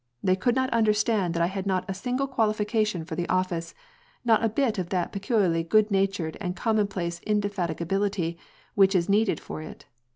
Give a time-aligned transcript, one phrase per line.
[0.23, 3.75] They could not understand that I had not a single quali fication for the office,
[4.25, 8.39] not a bit of that peculiarly good natured and commonplace indefatigability
[8.73, 9.85] which is needed for it.